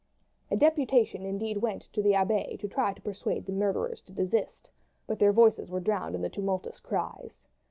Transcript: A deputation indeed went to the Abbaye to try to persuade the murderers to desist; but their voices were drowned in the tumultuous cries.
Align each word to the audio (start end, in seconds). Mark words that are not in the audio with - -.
A 0.49 0.57
deputation 0.57 1.27
indeed 1.27 1.57
went 1.57 1.83
to 1.93 2.01
the 2.01 2.15
Abbaye 2.15 2.57
to 2.57 2.67
try 2.67 2.91
to 2.91 3.01
persuade 3.03 3.45
the 3.45 3.51
murderers 3.51 4.01
to 4.05 4.11
desist; 4.11 4.71
but 5.05 5.19
their 5.19 5.31
voices 5.31 5.69
were 5.69 5.79
drowned 5.79 6.15
in 6.15 6.23
the 6.23 6.27
tumultuous 6.31 6.79
cries. 6.79 7.37